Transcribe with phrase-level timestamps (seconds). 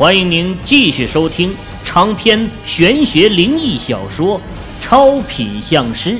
[0.00, 1.54] 欢迎您继续收听
[1.84, 4.38] 长篇玄学灵异小说
[4.80, 6.12] 《超品相师》，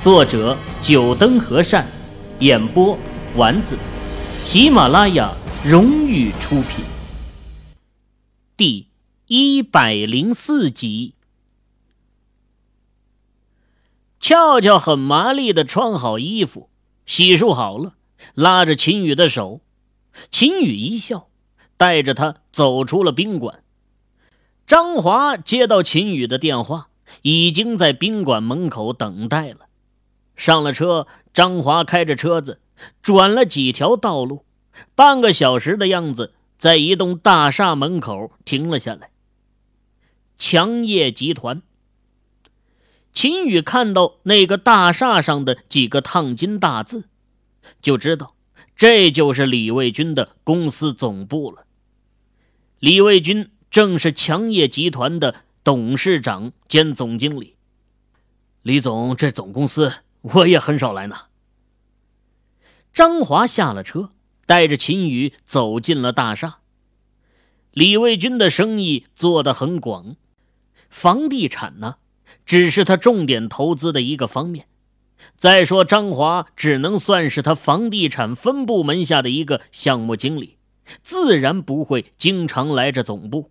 [0.00, 1.84] 作者：九灯和善，
[2.38, 2.96] 演播：
[3.34, 3.76] 丸子，
[4.44, 5.34] 喜马拉雅
[5.64, 6.84] 荣誉出品。
[8.56, 8.86] 第
[9.26, 11.14] 一百零四集，
[14.20, 16.70] 俏俏很麻利的穿好衣服，
[17.06, 17.94] 洗漱好了，
[18.34, 19.62] 拉着秦宇的手，
[20.30, 21.29] 秦宇一笑。
[21.80, 23.64] 带着他走出了宾馆。
[24.66, 26.90] 张华接到秦宇的电话，
[27.22, 29.60] 已经在宾馆门口等待了。
[30.36, 32.60] 上了车，张华开着车子
[33.00, 34.44] 转了几条道路，
[34.94, 39.08] 半个小时的样子，在一栋大厦门口停了下来。
[40.36, 41.62] 强业集团。
[43.14, 47.08] 秦宇看到那个大厦上的几个烫金大字，
[47.80, 48.34] 就知道
[48.76, 51.64] 这就是李卫军的公司总部了。
[52.80, 57.56] 李卫军正是强业集团的董事长兼总经理。
[58.62, 59.92] 李总，这总公司
[60.22, 61.26] 我也很少来呢。
[62.94, 64.12] 张华下了车，
[64.46, 66.60] 带着秦宇走进了大厦。
[67.72, 70.16] 李卫军的生意做得很广，
[70.88, 71.96] 房地产呢，
[72.46, 74.68] 只是他重点投资的一个方面。
[75.36, 80.56] 再说，张华只能算是他房地产分部门下的一个项目经理。
[81.02, 83.50] 自然不会经常来这总部。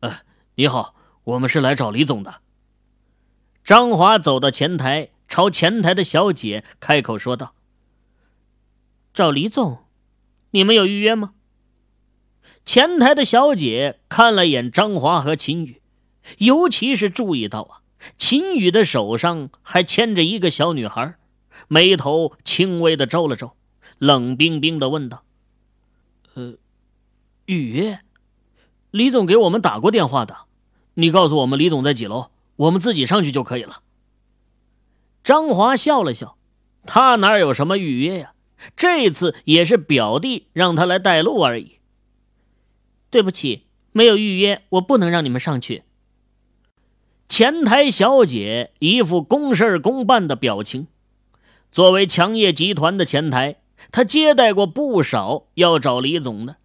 [0.00, 0.20] 呃，
[0.54, 2.40] 你好，我们是来找李总的。
[3.64, 7.54] 张华走到前台，朝前台的小姐开口说道
[9.12, 9.84] ：“找李总，
[10.50, 11.34] 你们有预约吗？”
[12.64, 15.80] 前台的小姐看了眼张华和秦宇，
[16.38, 17.80] 尤其是注意到啊，
[18.16, 21.14] 秦宇的手上还牵着一个小女孩，
[21.68, 23.56] 眉头轻微的皱了皱，
[23.98, 25.24] 冷冰冰的问道。
[26.34, 26.54] 呃，
[27.46, 28.00] 预约，
[28.90, 30.36] 李总给我们打过电话的，
[30.94, 33.82] 你告诉我们李总在几楼，我们自己上去就可以了。
[35.24, 36.36] 张华笑了笑，
[36.86, 38.34] 他哪有什么预约呀？
[38.76, 41.78] 这次也是表弟让他来带路而已。
[43.10, 45.82] 对不起，没有预约，我不能让你们上去。
[47.28, 50.88] 前台小姐一副公事公办的表情，
[51.72, 53.59] 作为强业集团的前台。
[53.92, 56.56] 他接待过不少要找李总的，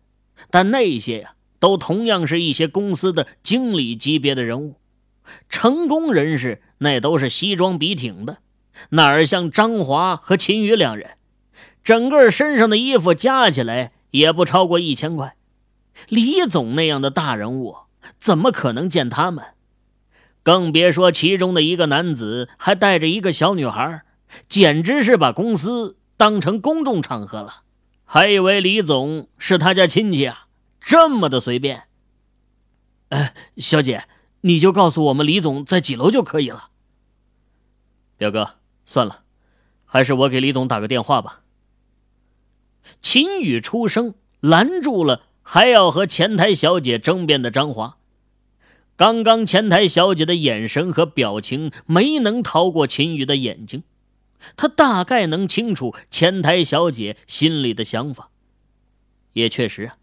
[0.50, 4.76] 但那些呀，都同样是一些公司的经理级别的人物，
[5.50, 8.40] 成功人士那都是西装笔挺的，
[8.90, 11.12] 哪儿像张华和秦宇两人，
[11.84, 15.36] 整个身上的衣服加起来也不超过一千块。
[16.10, 17.76] 李总那样的大人物，
[18.20, 19.44] 怎么可能见他们？
[20.44, 24.04] 更别说其中的一个男子还带着一个小女孩，
[24.48, 25.98] 简直是把公司。
[26.18, 27.64] 当成公众场合了，
[28.06, 30.48] 还以为李总是他家亲戚啊，
[30.80, 31.84] 这么的随便。
[33.10, 34.06] 哎，小姐，
[34.42, 36.70] 你就告诉我们李总在几楼就可以了。
[38.18, 38.56] 表哥，
[38.86, 39.24] 算了，
[39.86, 41.42] 还是我给李总打个电话吧。
[43.02, 47.98] 秦宇出声拦住了还要和前台小姐争辩的张华。
[48.96, 53.84] 刚刚前台小姐的眼神和表情没能逃过秦宇的眼睛。
[54.56, 58.30] 他大概能清楚前台小姐心里的想法。
[59.34, 59.98] 也确实啊，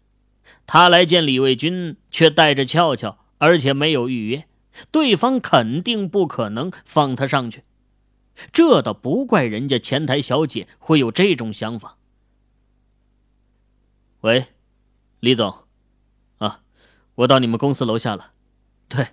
[0.67, 4.47] 他来见李卫军，却带着俏俏，而且没有预约，
[4.91, 7.63] 对方肯定不可能放他上去。
[8.51, 11.97] 这倒不怪人家前台小姐会有这种想法。
[14.21, 14.47] 喂，
[15.19, 15.55] 李总，
[16.37, 16.61] 啊，
[17.15, 18.33] 我到你们公司楼下了。
[18.87, 19.07] 对，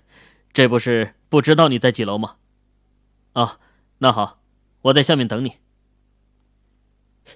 [0.52, 2.36] 这不是不知道你在几楼吗？
[3.32, 3.58] 啊，
[3.98, 4.39] 那好。
[4.82, 5.58] 我在下面等你。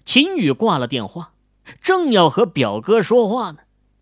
[0.05, 1.35] 秦宇挂了电话，
[1.81, 3.59] 正要和表哥说话呢，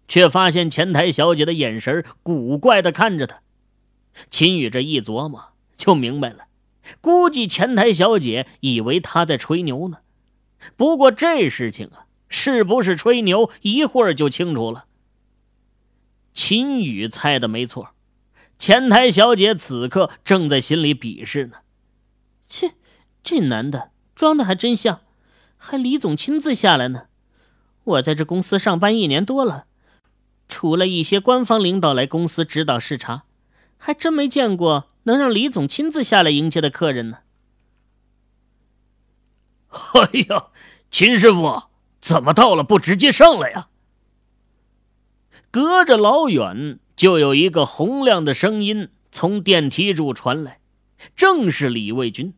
[0.08, 3.42] 却发现前台小姐的眼神古怪的看着他。
[4.30, 6.46] 秦宇这一琢磨，就明白了，
[7.00, 9.98] 估计前台小姐以为他在吹牛呢。
[10.76, 14.86] 不过这事情啊，是不是吹牛，一会儿就清楚了。
[16.32, 17.90] 秦宇猜的没错，
[18.58, 21.58] 前台小姐此刻正在心里鄙视呢。
[22.48, 22.74] 切！
[23.22, 25.00] 这男的装的还真像，
[25.56, 27.06] 还李总亲自下来呢。
[27.84, 29.66] 我在这公司上班一年多了，
[30.48, 33.24] 除了一些官方领导来公司指导视察，
[33.76, 37.18] 还真没见过能让李总亲自下来迎接的客人呢。
[39.68, 40.46] 哎呀，
[40.90, 41.64] 秦师傅
[42.00, 43.68] 怎么到了不直接上来呀？
[45.50, 50.60] 隔着老远就有一个洪亮的声音从电梯处传来，
[51.16, 52.34] 正是李卫军。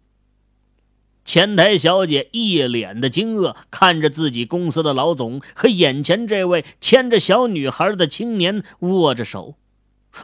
[1.25, 9.57] 前台小姐一脸的惊愕，看着自己公司的老总和眼前这位牵着小女孩的青年握着手，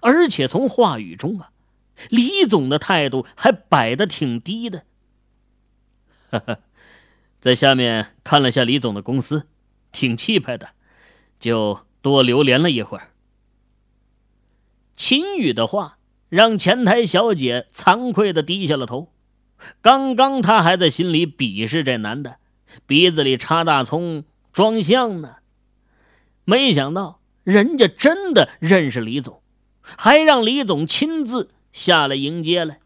[0.02, 1.50] 而且从话语中啊，
[2.10, 4.84] 李总的态度还摆得挺低的。
[6.30, 6.58] 呵呵，
[7.40, 9.46] 在下面看了下李总的公司，
[9.90, 10.70] 挺气派的，
[11.40, 13.08] 就多留连了一会儿。
[14.94, 15.96] 秦宇的话
[16.28, 19.10] 让前台小姐惭愧的低下了头。
[19.82, 22.36] 刚刚他还在心里鄙视这男的，
[22.86, 25.36] 鼻子里插大葱装像呢，
[26.44, 29.42] 没想到人家真的认识李总，
[29.82, 32.80] 还让李总亲自下来迎接来。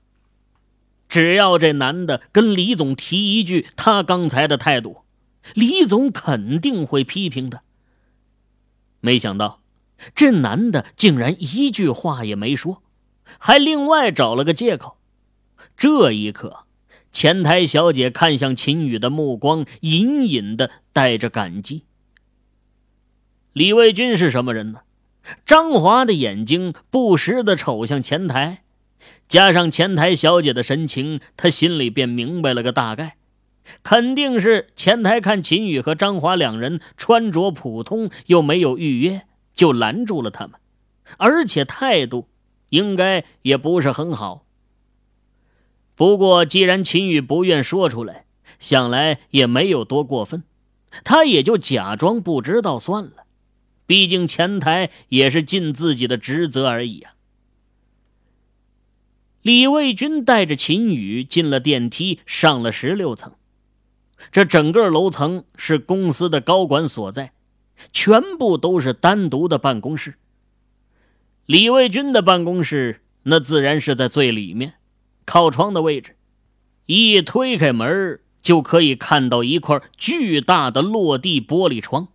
[1.09, 5.03] 只要这男的跟李总提一句他刚才的态度，
[5.55, 7.61] 李总肯定会批评的。
[9.01, 9.61] 没想到
[10.15, 12.83] 这男的竟然一句话也没说，
[13.39, 14.97] 还另外找了个借口。
[15.77, 16.64] 这一刻，
[17.15, 21.85] 前台小姐看向秦宇的目光隐隐的带着感激。
[23.53, 24.81] 李卫军是什么人呢？
[25.47, 28.65] 张华的眼睛不时的瞅向前台，
[29.29, 33.17] 加上前台小姐的神情，他心里便明白了个大概，
[33.85, 39.23] 肯定是前台看秦宇和张华两人穿着普通，又没有预约，
[39.55, 40.59] 就拦住了他们，
[41.17, 42.27] 而且态度
[42.71, 44.44] 应该也不是很好。
[45.97, 48.25] 不过，既然秦宇不愿说出来，
[48.59, 50.43] 想来也没有多过分，
[51.05, 53.25] 他也就假装不知道算了。
[53.87, 57.13] 毕竟前台也是尽自己的职责而已啊。
[59.43, 63.35] 李卫军带着秦宇进了电梯，上了十六层。
[64.33, 67.33] 这整个楼层是公司的高管所在，
[67.93, 70.15] 全部都是单独的办公室。
[71.45, 74.75] 李卫军的办公室那自然是在最里面。
[75.25, 76.17] 靠窗的位置，
[76.87, 82.09] 一推开门就可以看到一块巨大的落地玻璃窗。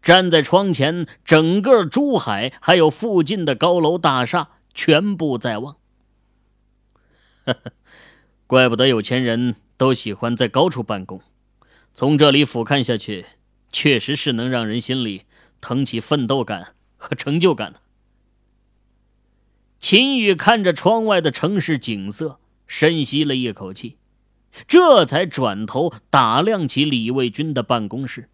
[0.00, 5.76] 站在窗前，整个珠海还有附近的高楼大厦全部在望。
[8.46, 11.20] 怪不得有钱人都喜欢在高处办公，
[11.92, 13.26] 从这里俯瞰下去，
[13.70, 15.24] 确实是能让人心里
[15.60, 17.80] 腾起奋斗感和成就感的。
[19.86, 23.98] 秦宇看着窗外的城市景色，深吸了一口气，
[24.66, 28.30] 这才转头打量起李卫军的办公室。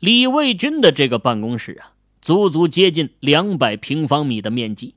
[0.00, 4.96] 李卫军的这个办公室啊，足足接近两百平方米的面积，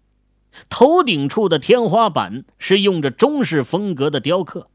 [0.67, 4.67] 头顶处的天花板是用着中式风格的雕刻，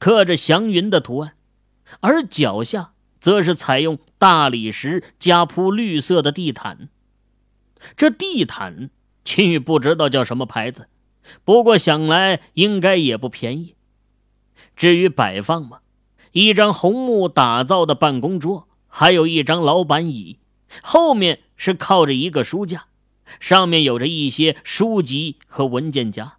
[0.00, 1.36] 刻着祥云的图案，
[2.00, 6.88] 而脚下则是采用大理石加铺绿色的地毯。
[7.96, 8.90] 这地毯，
[9.24, 10.88] 秦宇不知道叫什么牌子，
[11.44, 13.74] 不过想来应该也不便宜。
[14.76, 15.80] 至于摆放嘛，
[16.32, 20.38] 一张红木打造的办公桌，还有一张老板椅，
[20.82, 22.86] 后面是靠着一个书架，
[23.38, 26.38] 上面有着一些书籍和文件夹。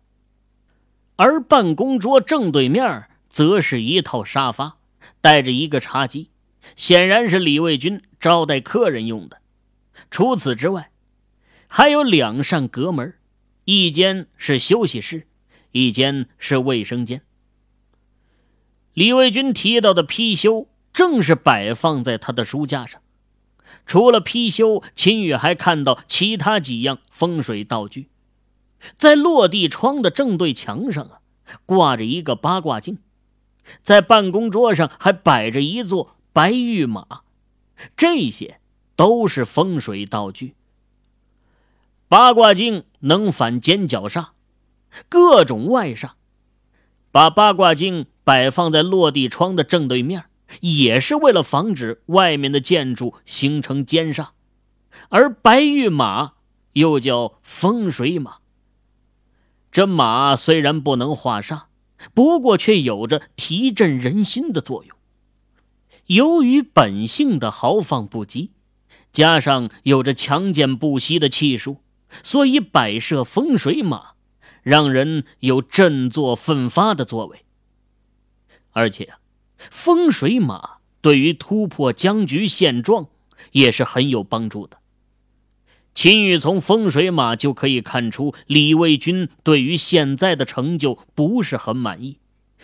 [1.18, 4.78] 而办公桌正对面则是一套沙发，
[5.22, 6.30] 带着一个茶几，
[6.76, 9.40] 显然是李卫军招待客人用的。
[10.12, 10.92] 除此之外，
[11.68, 13.16] 还有两扇隔门，
[13.66, 15.28] 一间是休息室，
[15.72, 17.22] 一间是卫生间。
[18.94, 23.02] 李卫军提到的貔貅正是摆放在他的书架上。
[23.86, 28.08] 除了貔貅，秦宇还看到其他几样风水道具。
[28.98, 31.20] 在落地窗的正对墙上啊，
[31.66, 33.00] 挂着一个八卦镜，
[33.82, 37.24] 在办公桌上还摆着一座白玉马，
[37.98, 38.60] 这些
[38.96, 40.54] 都是风水道具。
[42.08, 44.28] 八卦镜能反尖角煞，
[45.10, 46.12] 各种外煞。
[47.12, 50.26] 把八卦镜摆放在落地窗的正对面，
[50.62, 54.30] 也是为了防止外面的建筑形成尖煞。
[55.10, 56.34] 而白玉马
[56.74, 58.38] 又叫风水马，
[59.72, 61.64] 这马虽然不能化煞，
[62.14, 64.96] 不过却有着提振人心的作用。
[66.06, 68.50] 由于本性的豪放不羁，
[69.12, 71.78] 加上有着强健不息的气数。
[72.24, 74.14] 所以摆设风水马，
[74.64, 77.46] 让人有振作奋发的作为。
[78.72, 79.20] 而且啊，
[79.72, 83.08] 风水马对于突破僵局现状
[83.52, 84.80] 也是很有帮助的。
[85.94, 92.20] 秦宇从风水马就可以看出，李卫军对于现在的成就不是很满意，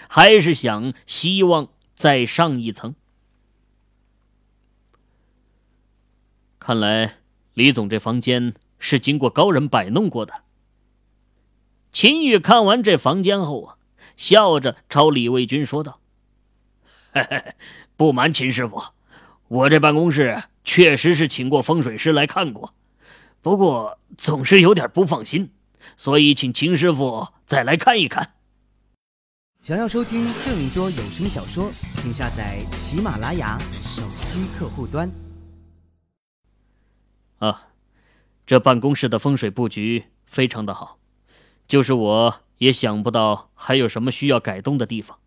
[0.09, 2.93] 还是想希望再上一层。
[6.59, 7.15] 看来
[7.53, 8.53] 李总这房间。
[8.81, 10.41] 是经过高人摆弄过的。
[11.93, 13.77] 秦宇看完这房间后啊，
[14.17, 16.01] 笑着朝李卫军说道
[17.13, 17.53] ：“嘿嘿，
[17.95, 18.81] 不瞒秦师傅，
[19.47, 22.73] 我这办公室确实是请过风水师来看过，
[23.41, 25.51] 不过总是有点不放心，
[25.95, 28.33] 所以请秦师傅再来看一看。”
[29.61, 35.07] 想要收听更多有声小说，请下载喜马拉雅手机客户端。
[37.37, 37.67] 啊，
[38.51, 40.99] 这办公室的风水布局非常的好，
[41.69, 45.19] 就是我也想不到还有什么需要改动的地方。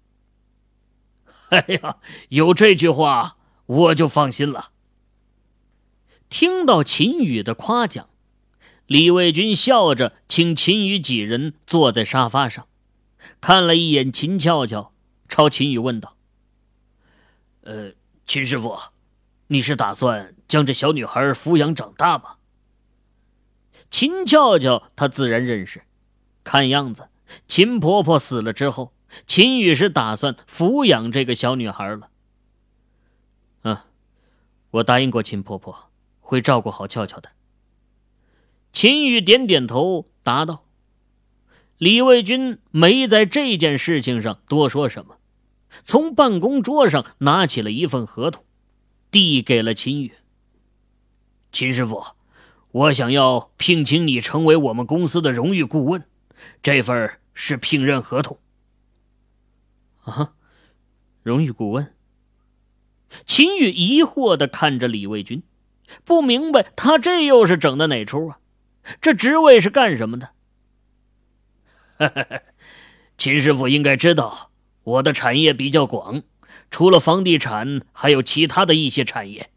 [1.49, 1.97] 哎呀，
[2.29, 4.73] 有这句话我就放心了。
[6.29, 8.11] 听到秦宇的夸奖，
[8.85, 12.69] 李卫军笑着请秦宇几人坐在沙发上。
[13.41, 14.93] 看了一眼秦俏俏，
[15.31, 16.19] 朝秦宇问道
[17.65, 17.93] ：“呃，
[18.27, 18.79] 秦师傅，
[19.47, 22.35] 你是打算将这小女孩抚养长大吗？”
[23.91, 25.83] 秦俏俏她自然认识，
[26.43, 27.09] 看样子
[27.47, 28.93] 秦婆婆死了之后，
[29.27, 32.11] 秦宇是打算抚养这个小女孩了。
[33.63, 33.79] 嗯，
[34.71, 37.31] 我答应过秦婆婆，会照顾好俏俏的。
[38.73, 40.65] 秦宇点点头，答道。
[41.79, 45.19] 李卫军没在这件事情上多说什么，
[45.85, 48.45] 从办公桌上拿起了一份合同，
[49.11, 50.13] 递给了秦宇。
[51.53, 52.05] 秦师傅，
[52.75, 56.09] 我想要聘请你成为我们公司的荣誉顾问，
[56.61, 58.41] 这份是聘任合同。
[60.03, 60.33] 啊，
[61.23, 61.95] 荣誉顾问。
[63.27, 65.45] 秦宇疑惑的看着李卫军，
[66.05, 68.41] 不明白他这又是整的哪出啊？
[69.01, 70.31] 这职位是干什么的？
[73.17, 74.51] 秦师傅应该知道，
[74.83, 76.25] 我的产业比较广，
[76.73, 79.53] 除了房地产，还有其他的一些产业。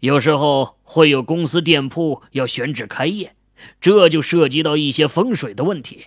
[0.00, 3.34] 有时候会有公司店铺要选址开业，
[3.80, 6.06] 这就涉及到一些风水的问题，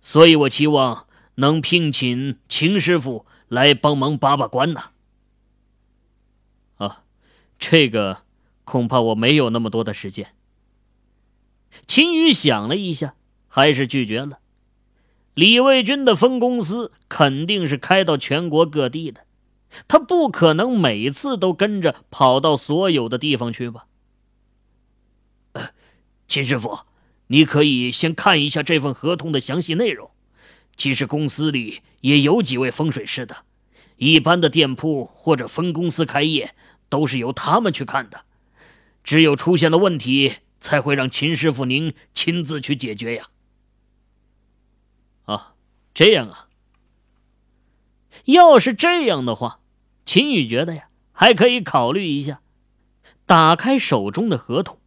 [0.00, 1.06] 所以我期望
[1.36, 4.82] 能聘请秦师傅来帮忙把把关呢。
[6.76, 7.02] 啊，
[7.58, 8.22] 这个
[8.64, 10.34] 恐怕我没有那么多的时间。
[11.86, 13.14] 秦宇想了一下，
[13.48, 14.38] 还是拒绝了。
[15.34, 19.22] 李卫军的分公司肯定是开到全国各地的，
[19.88, 23.86] 他不可能每次都跟着跑到所有的地方去吧？
[26.26, 26.80] 秦师傅，
[27.26, 30.10] 你可以先看一下这份合同的详细内容。
[30.76, 33.44] 其实公司里也有几位风水师的，
[33.96, 36.54] 一般的店铺或者分公司开业
[36.88, 38.24] 都是由他们去看的，
[39.04, 43.28] 只有出现了问题，才会让秦师傅您亲自去解决呀。
[45.24, 45.54] 啊
[45.92, 46.48] 这样啊，
[48.24, 49.60] 要是这样的话，
[50.12, 52.42] 秦宇觉得呀，还可以考虑一下。
[53.24, 54.78] 打开手中的合同，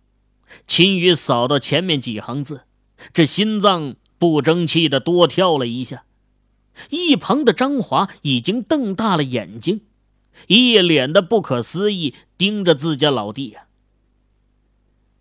[0.67, 2.65] 秦宇扫到前面几行字，
[3.11, 6.03] 这心脏不争气的多跳了一下。
[6.91, 9.81] 一旁的张华已经瞪大了眼睛，
[10.45, 13.65] 一脸的不可思议盯着自家老弟呀。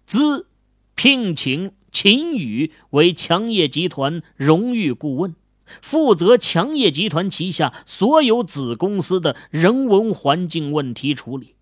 [0.05, 0.47] 兹
[0.95, 5.35] 聘请秦宇为强业集团荣誉顾问。
[5.81, 11.55] 负责强业集团旗下所有子公司的人文环境问题处理，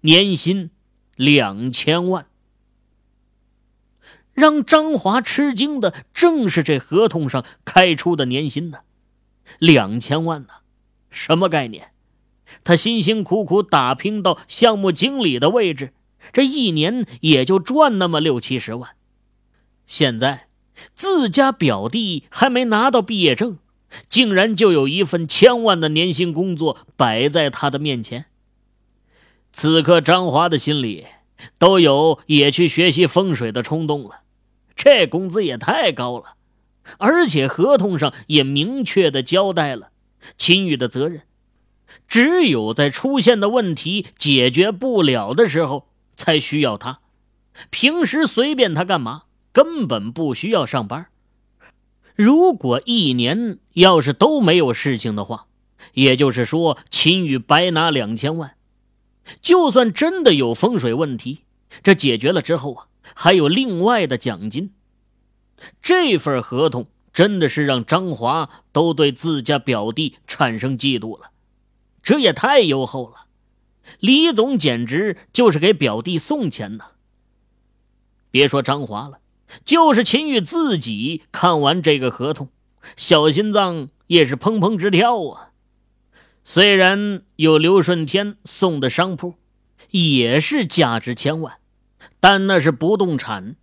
[0.00, 0.70] 年薪
[1.16, 2.26] 两千万。
[4.32, 8.78] 让张华吃惊的正是这合同上开出的年薪呢，
[9.58, 10.48] 两千万呢，
[11.10, 11.88] 什么概念？
[12.64, 15.92] 他辛辛苦苦打拼到项目经理的位置，
[16.32, 18.90] 这一年也就赚那么六七十万，
[19.86, 20.47] 现在。
[20.94, 23.58] 自家表弟还没拿到毕业证，
[24.08, 28.26] 竟然就有一份千万的年薪工作摆在他的面前。
[29.52, 31.06] 此刻，张华的心里
[31.58, 34.20] 都有也去学习风水的冲动了。
[34.76, 36.34] 这工资也太高了，
[36.98, 39.88] 而且合同上也明确的交代了
[40.36, 41.22] 秦宇的责任，
[42.06, 47.00] 只有在出现的问题解决不了的时候才需要他，
[47.70, 49.22] 平时随便他干嘛。
[49.52, 51.08] 根本不需要上班。
[52.14, 55.46] 如果一年要是都没有事情的话，
[55.94, 58.56] 也就是说秦宇白拿两千万。
[59.40, 61.42] 就算真的有风水问题，
[61.82, 64.72] 这解决了之后啊，还有另外的奖金。
[65.82, 71.30] 这份合同真的是让张华都对自家表弟产生嫉妒了。
[72.02, 73.26] 这也太优厚了，
[74.00, 76.84] 李总简直就是给表弟送钱呢。
[78.30, 79.20] 别说张华了。
[79.64, 82.48] 就是秦宇自己看完这个合同，
[82.96, 85.50] 小心脏也是砰砰直跳啊！
[86.44, 89.34] 虽然有刘顺天送的商铺，
[89.90, 91.58] 也是价值千万，
[92.20, 93.56] 但那是不动产，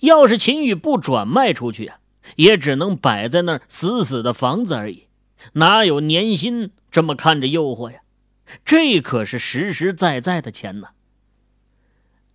[0.00, 1.98] 要是秦宇不转卖出去啊，
[2.36, 5.04] 也只能摆在那儿死死的房子而已，
[5.54, 8.00] 哪有年薪这么看着诱惑呀？
[8.64, 10.88] 这可是实实在在的钱呐。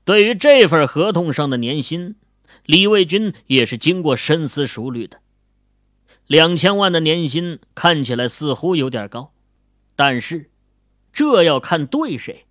[0.06, 2.16] 对于这份合同上的年薪，
[2.66, 5.20] 李卫军也是经过深思熟虑的。
[6.28, 9.34] 两千万的年薪看起来似乎有点高，
[9.96, 10.50] 但是
[11.12, 12.46] 这要看对谁。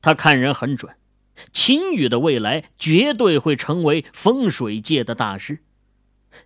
[0.00, 0.94] 他看人很准，
[1.52, 5.58] 秦宇的未来绝对会成为风水界的大师。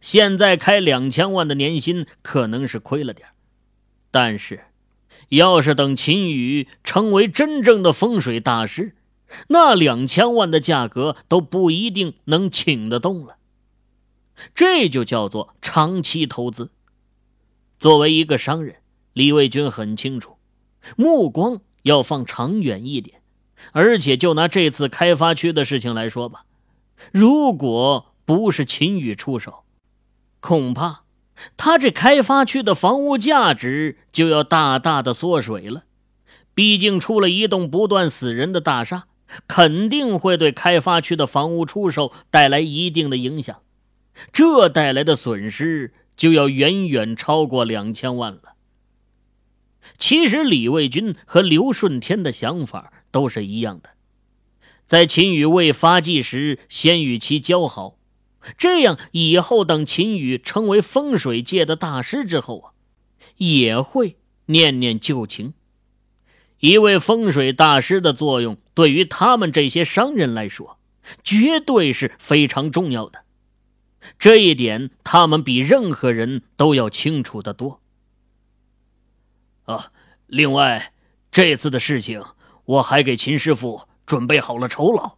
[0.00, 3.28] 现在开两千万的年薪可能是亏了点
[4.10, 4.64] 但是
[5.28, 8.96] 要是等秦宇成为真正的风水大师，
[9.48, 13.36] 那两千万的价格都不一定能请得动了。
[14.54, 16.70] 这就叫做长期投资。
[17.78, 18.76] 作为一个商人，
[19.12, 20.36] 李卫军很清楚，
[20.96, 23.20] 目光要放长远一点。
[23.72, 26.46] 而且就拿这次开发区的事情来说吧，
[27.12, 29.64] 如果不是秦宇出手，
[30.40, 31.02] 恐怕
[31.58, 35.84] 他这开发区的房屋价值就要大大的缩水了。
[36.54, 39.08] 毕竟出了一栋不断死人的大厦，
[39.46, 43.62] 肯定会对开发区的房屋出售带来一定的影响。
[44.32, 48.54] 这带来的损失就要远远超过两千万了。
[49.98, 53.90] 其实李卫军和刘顺天的想法都是一样的，
[54.86, 57.96] 在秦宇未发迹时先与其交好，
[58.58, 62.72] 这样以后等秦宇成为风水界的大师之后啊，
[63.36, 65.54] 也会念念旧情。
[66.60, 70.78] 一位风水大师的作用对于他们这些商人来说，
[71.24, 73.24] 绝对是非常重要的。
[74.18, 77.80] 这一点，他们比任何人都要清楚的多。
[79.64, 79.90] 啊，
[80.26, 80.92] 另外，
[81.30, 82.22] 这次的事情，
[82.66, 85.16] 我还给秦师傅准备好了酬劳。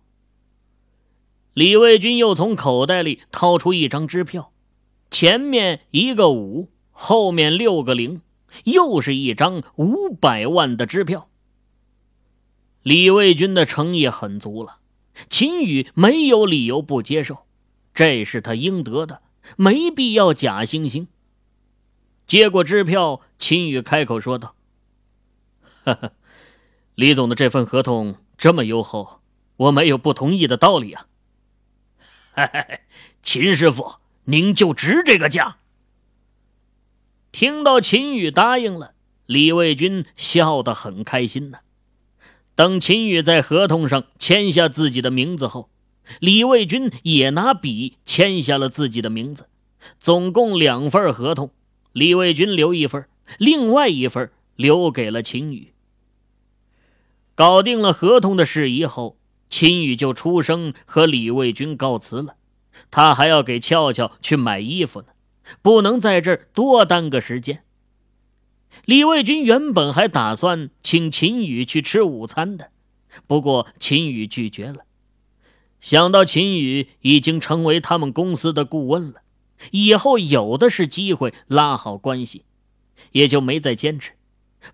[1.54, 4.52] 李卫军又从口袋里掏出一张支票，
[5.10, 8.22] 前面一个五，后面六个零，
[8.64, 11.28] 又是一张五百万的支票。
[12.82, 14.78] 李卫军的诚意很足了，
[15.30, 17.46] 秦宇没有理由不接受。
[17.94, 19.22] 这是他应得的，
[19.56, 21.06] 没必要假惺惺。
[22.26, 24.54] 接过支票，秦宇开口说道
[25.84, 26.12] ：“呵呵，
[26.94, 29.20] 李总的这份合同这么优厚，
[29.56, 31.06] 我没有不同意的道理啊。
[32.34, 32.80] ”“嘿嘿，
[33.22, 35.58] 秦师傅，您就值这个价。”
[37.30, 38.94] 听到秦宇答应了，
[39.26, 41.58] 李卫军笑得很开心呢。
[42.62, 45.68] 等秦宇在合同上签下自己的名字后。
[46.20, 49.48] 李卫军也拿笔签下了自己的名字，
[49.98, 51.50] 总共两份合同，
[51.92, 53.04] 李卫军留一份，
[53.36, 55.72] 另外一份留给了秦宇。
[57.34, 59.18] 搞定了合同的事宜后，
[59.50, 62.36] 秦宇就出声和李卫军告辞了。
[62.92, 65.08] 他还要给俏俏去买衣服呢，
[65.62, 67.64] 不能在这儿多耽搁时间。
[68.84, 72.70] 李卫军原本还打算请秦宇去吃午餐的，
[73.26, 74.84] 不过秦宇拒绝了。
[75.80, 79.22] 想到秦宇已经成为他们公司的顾问了，
[79.72, 82.44] 以后有的是机会拉好关系，
[83.12, 84.12] 也就没再坚持。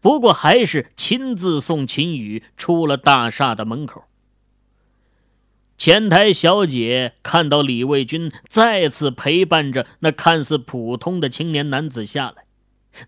[0.01, 4.05] 不过还是亲自送秦宇出了大厦的门口。
[5.79, 12.45] 前台小姐看到李卫军再次陪伴着那看似普通的青年男子下来，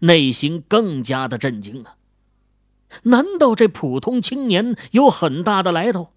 [0.01, 1.97] 内心更加的震惊啊！
[3.05, 6.13] 难道这普通青年有很大的来头？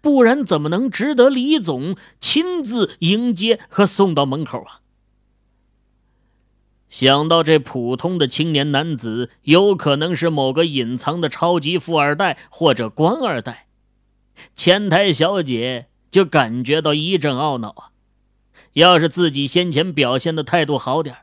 [0.00, 4.80] 不然怎么能值得李总亲自迎接和送到门口啊？
[6.88, 13.66] 想到这普通的青年男子有可能是某个隐藏的超级富二代或者官二代，
[14.54, 17.90] 前台小姐就感觉到一阵懊恼啊！
[18.74, 21.16] 要是自己先前表现的态度好点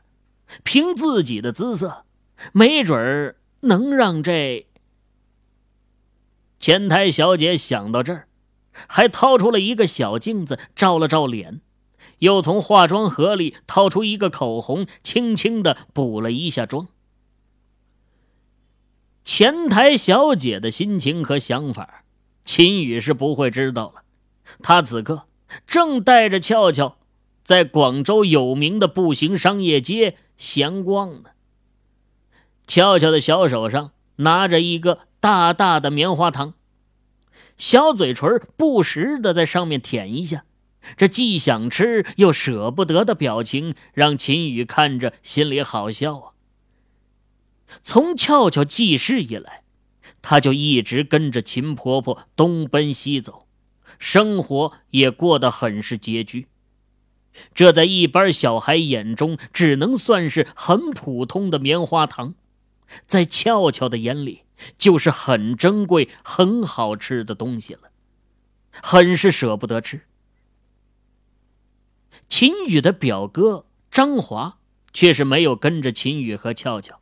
[0.62, 2.04] 凭自己的姿色，
[2.52, 4.66] 没准儿能让这……
[6.58, 8.28] 前台小姐想到这儿。
[8.88, 11.60] 还掏出了一个小镜子照了照脸，
[12.20, 16.88] 又从化妆盒里掏出一个口红，轻轻的补了一下妆。
[19.22, 22.04] 前台小姐的心情和想法，
[22.46, 24.04] 秦宇是不会知道了。
[24.62, 25.26] 他此刻
[25.66, 26.96] 正带着俏俏，
[27.44, 31.30] 在广州有名的步行商业街闲逛呢。
[32.66, 36.54] 俏俏的小手上拿着一个大大的棉花糖。
[37.56, 40.44] 小嘴唇不时的在上面舔一下，
[40.96, 46.32] 这既想吃又舍不得的表情，让秦宇看着心里好笑啊。
[47.84, 49.62] 从俏俏记事以来，
[50.22, 53.46] 他就一直跟着秦婆婆东奔西走，
[54.00, 56.48] 生活也过得很是拮据。
[57.54, 62.34] 这在一般小孩眼中只能算是很普通的棉花糖，
[63.06, 64.42] 在俏俏的眼里
[64.76, 67.90] 就是很珍贵、很好吃的东西了，
[68.70, 70.02] 很是舍不得吃。
[72.28, 74.58] 秦宇的表哥张华
[74.92, 77.00] 却是没有跟着秦宇和俏俏，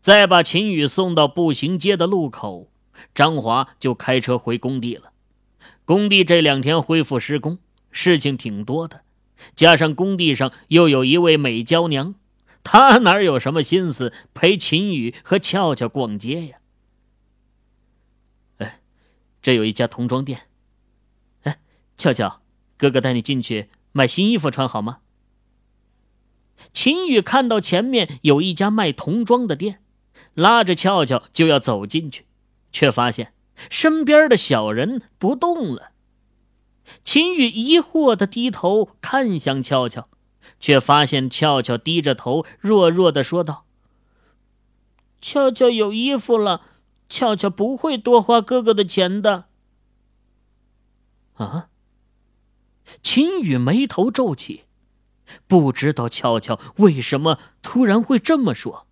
[0.00, 2.70] 再把秦宇送到步行街的路口，
[3.14, 5.12] 张华就开车回工地了。
[5.84, 7.58] 工地这两天恢复施工，
[7.90, 9.02] 事情挺多的。
[9.56, 12.14] 加上工地上又有一位美娇娘，
[12.62, 16.58] 他哪有什么心思陪秦宇和俏俏逛街呀？
[18.58, 18.80] 哎，
[19.40, 20.42] 这有一家童装店。
[21.42, 21.58] 哎，
[21.96, 22.40] 俏俏，
[22.76, 24.98] 哥哥带你进去买新衣服穿好吗？
[26.74, 29.82] 秦宇看到前面有一家卖童装的店，
[30.34, 32.26] 拉着俏俏就要走进去，
[32.70, 33.32] 却发现
[33.70, 35.89] 身边的小人不动了。
[37.04, 40.08] 秦宇疑惑的低头看向俏俏，
[40.58, 43.64] 却发现俏俏低着头，弱弱的说道
[45.20, 46.62] ：“俏俏有衣服了，
[47.08, 49.46] 俏俏不会多花哥哥的钱的。”
[51.34, 51.68] 啊！
[53.02, 54.64] 秦宇眉头皱起，
[55.46, 58.86] 不知道俏俏为什么突然会这么说。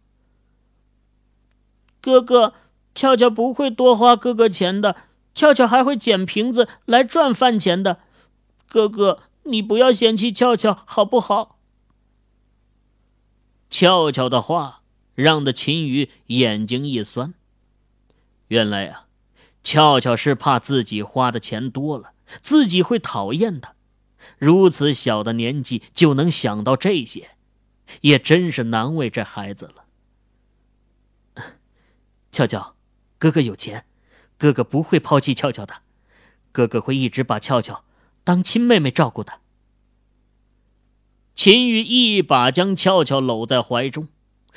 [2.00, 2.54] 哥哥，
[2.94, 4.96] 俏俏不会多花哥哥钱的。
[5.38, 8.00] 俏俏还会捡瓶子来赚饭钱的，
[8.68, 11.60] 哥哥，你不要嫌弃俏俏好不好？
[13.70, 14.82] 俏俏的话
[15.14, 17.34] 让的秦宇眼睛一酸。
[18.48, 19.06] 原来啊，
[19.62, 23.76] 俏俏是怕自己花的钱多了，自己会讨厌他。
[24.38, 27.36] 如此小的年纪就能想到这些，
[28.00, 29.84] 也真是难为这孩子了。
[32.32, 32.74] 俏俏，
[33.18, 33.84] 哥哥有钱。
[34.38, 35.82] 哥哥不会抛弃俏俏的，
[36.52, 37.84] 哥哥会一直把俏俏
[38.22, 39.40] 当亲妹妹照顾的。
[41.34, 44.08] 秦宇一把将俏俏搂在怀中，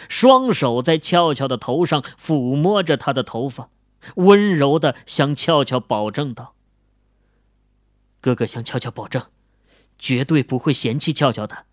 [0.08, 3.70] 双手在俏俏的头上抚摸着她的头发，
[4.16, 6.54] 温柔的向俏俏保证道
[8.22, 9.26] ：“哥哥向俏俏保证，
[9.98, 11.66] 绝对不会嫌弃俏俏的，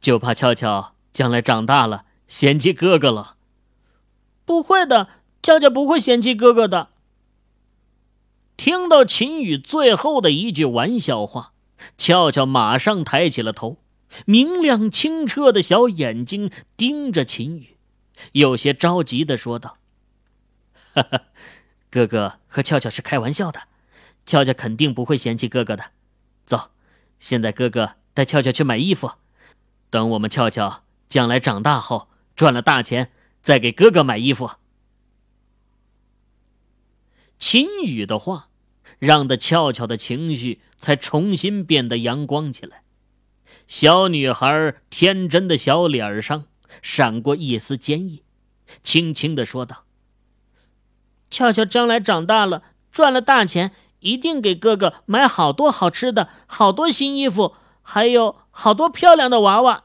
[0.00, 3.36] 就怕俏俏将来长大了嫌弃哥哥了。”
[4.44, 5.19] 不会的。
[5.42, 6.88] 俏俏不会嫌弃哥哥的。
[8.56, 11.52] 听到秦宇最后的一句玩笑话，
[11.96, 13.78] 俏俏马上抬起了头，
[14.26, 17.76] 明亮清澈的小眼睛盯着秦宇，
[18.32, 19.78] 有些着急的说道
[20.92, 21.22] ：“哈哈，
[21.90, 23.62] 哥哥和俏俏是开玩笑的，
[24.26, 25.84] 俏俏肯定不会嫌弃哥哥的。
[26.44, 26.70] 走，
[27.18, 29.12] 现在哥哥带俏俏去买衣服，
[29.88, 34.50] 等我们俏俏将来长大后赚了大钱，再给哥哥买衣服。”
[37.40, 38.48] 秦宇的话，
[38.98, 42.82] 让的俏俏的情绪才重新变得阳光起来。
[43.66, 46.44] 小女孩天真的小脸上
[46.82, 48.22] 闪过一丝坚毅，
[48.82, 49.84] 轻轻的说道
[51.30, 59.84] ：“俏俏将来长大了，赚了大钱，一定给哥哥买好多好吃的，好多新衣服，还有好多漂亮的娃娃。”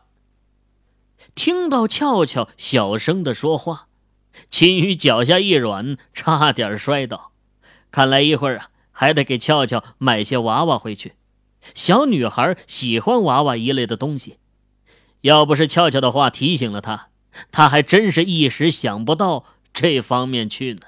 [1.34, 3.88] 听到俏俏小声的说话，
[4.50, 7.32] 秦宇脚下一软，差点摔倒。
[7.96, 11.14] 看来一会儿啊，还得给俏俏买些娃娃回去。
[11.74, 14.36] 小女孩喜欢娃娃一类的东西，
[15.22, 17.08] 要不是俏俏的话提醒了她，
[17.54, 20.82] 她还真是一时想不到这方面去呢。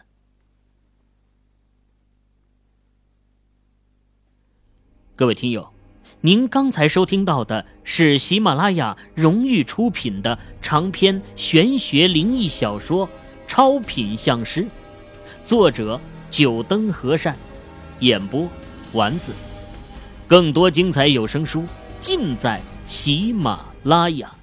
[5.15, 5.71] 各位听友，
[6.19, 13.07] 您刚才收听到的是喜马拉雅荣誉出品的长篇玄学灵异小说
[13.47, 14.63] 《超品相师》，
[15.45, 16.01] 作者。
[16.29, 17.35] 九灯和善，
[17.99, 18.47] 演播
[18.93, 19.31] 丸子，
[20.27, 21.65] 更多精彩有声书
[21.99, 24.36] 尽在喜马拉雅。